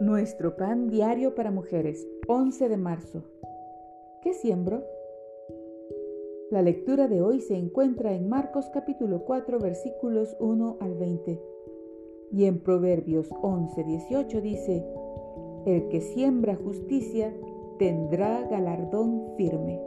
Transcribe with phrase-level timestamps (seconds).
[0.00, 3.22] Nuestro pan diario para mujeres, 11 de marzo.
[4.20, 4.84] ¿Qué siembro?
[6.50, 11.40] La lectura de hoy se encuentra en Marcos capítulo 4 versículos 1 al 20.
[12.30, 14.84] Y en Proverbios 11, 18 dice,
[15.64, 17.34] El que siembra justicia
[17.78, 19.80] tendrá galardón firme.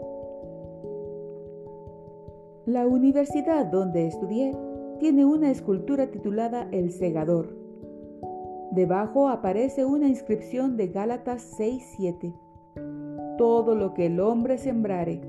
[2.65, 4.57] La universidad donde estudié
[4.99, 7.58] tiene una escultura titulada El Segador
[8.79, 12.33] Debajo aparece una inscripción de Gálatas 6:7.
[13.37, 15.19] Todo lo que el hombre sembrare.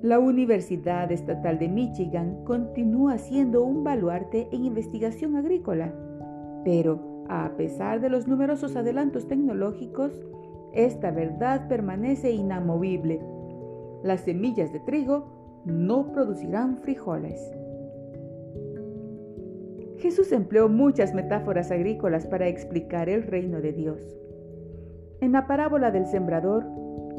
[0.00, 5.92] La Universidad Estatal de Michigan continúa siendo un baluarte en investigación agrícola,
[6.64, 10.24] pero a pesar de los numerosos adelantos tecnológicos,
[10.72, 13.20] esta verdad permanece inamovible.
[14.04, 15.24] Las semillas de trigo
[15.64, 17.40] no producirán frijoles.
[19.98, 24.00] Jesús empleó muchas metáforas agrícolas para explicar el reino de Dios.
[25.20, 26.64] En la parábola del sembrador,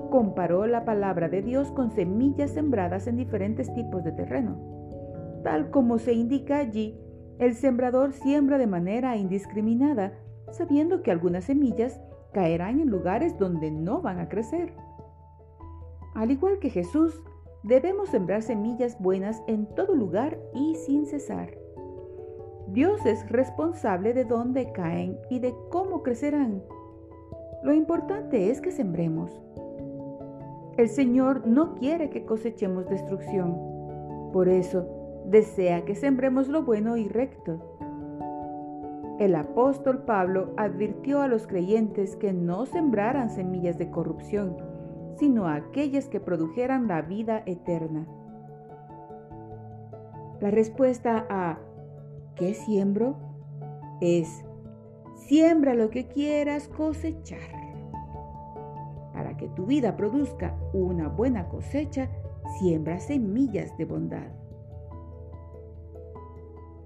[0.10, 4.58] comparó la palabra de Dios con semillas sembradas en diferentes tipos de terreno.
[5.44, 6.98] Tal como se indica allí,
[7.38, 10.14] el sembrador siembra de manera indiscriminada,
[10.52, 12.00] sabiendo que algunas semillas
[12.34, 14.74] caerán en lugares donde no van a crecer.
[16.16, 17.22] Al igual que Jesús,
[17.64, 21.50] debemos sembrar semillas buenas en todo lugar y sin cesar.
[22.72, 26.62] Dios es responsable de dónde caen y de cómo crecerán.
[27.64, 29.42] Lo importante es que sembremos.
[30.78, 33.58] El Señor no quiere que cosechemos destrucción.
[34.32, 34.88] Por eso,
[35.26, 37.78] desea que sembremos lo bueno y recto.
[39.20, 44.56] El apóstol Pablo advirtió a los creyentes que no sembraran semillas de corrupción,
[45.18, 48.08] sino aquellas que produjeran la vida eterna.
[50.40, 51.60] La respuesta a
[52.40, 53.18] ¿Qué siembro?
[54.00, 54.46] Es,
[55.18, 57.38] siembra lo que quieras cosechar.
[59.12, 62.10] Para que tu vida produzca una buena cosecha,
[62.58, 64.32] siembra semillas de bondad.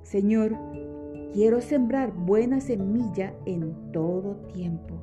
[0.02, 0.58] Señor,
[1.34, 4.96] quiero sembrar buena semilla en todo tiempo.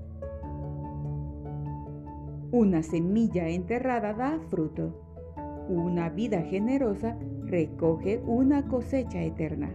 [2.51, 5.01] Una semilla enterrada da fruto.
[5.69, 9.73] Una vida generosa recoge una cosecha eterna.